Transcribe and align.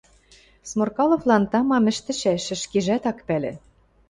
Сморкаловлан 0.69 1.43
тамам 1.51 1.85
ӹштӹшӓш, 1.91 2.45
ӹшкежӓт 2.55 3.03
ак 3.11 3.19
пӓлӹ. 3.27 3.53